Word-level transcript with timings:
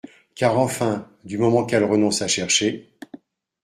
Car 0.33 0.57
enfin, 0.57 1.07
du 1.25 1.37
moment 1.37 1.63
qu’elle 1.63 1.83
renonce 1.83 2.23
à 2.23 2.27
chercher!… 2.27 2.89